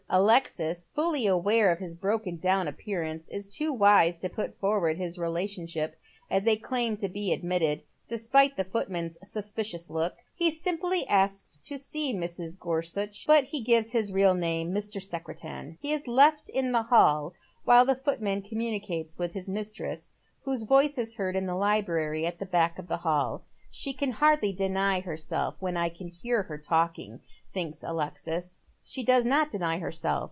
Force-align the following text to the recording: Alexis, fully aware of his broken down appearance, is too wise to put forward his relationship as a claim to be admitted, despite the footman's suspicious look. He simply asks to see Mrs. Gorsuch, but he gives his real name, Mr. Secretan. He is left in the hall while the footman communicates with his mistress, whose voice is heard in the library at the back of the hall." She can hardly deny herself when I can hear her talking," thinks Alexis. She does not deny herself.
Alexis, 0.13 0.87
fully 0.87 1.25
aware 1.25 1.71
of 1.71 1.79
his 1.79 1.95
broken 1.95 2.35
down 2.35 2.67
appearance, 2.67 3.29
is 3.29 3.47
too 3.47 3.71
wise 3.71 4.17
to 4.17 4.27
put 4.27 4.53
forward 4.59 4.97
his 4.97 5.17
relationship 5.17 5.95
as 6.29 6.45
a 6.45 6.57
claim 6.57 6.97
to 6.97 7.07
be 7.07 7.31
admitted, 7.31 7.81
despite 8.09 8.57
the 8.57 8.63
footman's 8.65 9.17
suspicious 9.23 9.89
look. 9.89 10.17
He 10.35 10.51
simply 10.51 11.07
asks 11.07 11.59
to 11.61 11.77
see 11.77 12.13
Mrs. 12.13 12.59
Gorsuch, 12.59 13.25
but 13.25 13.45
he 13.45 13.61
gives 13.61 13.91
his 13.91 14.11
real 14.11 14.33
name, 14.33 14.73
Mr. 14.73 15.01
Secretan. 15.01 15.77
He 15.79 15.93
is 15.93 16.09
left 16.09 16.49
in 16.49 16.73
the 16.73 16.83
hall 16.83 17.33
while 17.63 17.85
the 17.85 17.95
footman 17.95 18.41
communicates 18.41 19.17
with 19.17 19.31
his 19.31 19.47
mistress, 19.47 20.09
whose 20.41 20.63
voice 20.63 20.97
is 20.97 21.13
heard 21.15 21.37
in 21.37 21.45
the 21.45 21.55
library 21.55 22.25
at 22.25 22.37
the 22.37 22.45
back 22.45 22.77
of 22.77 22.89
the 22.89 22.97
hall." 22.97 23.45
She 23.81 23.93
can 23.93 24.11
hardly 24.11 24.51
deny 24.51 24.99
herself 24.99 25.61
when 25.61 25.77
I 25.77 25.87
can 25.87 26.09
hear 26.09 26.43
her 26.43 26.57
talking," 26.57 27.21
thinks 27.53 27.81
Alexis. 27.81 28.59
She 28.83 29.03
does 29.03 29.23
not 29.25 29.51
deny 29.51 29.77
herself. 29.77 30.19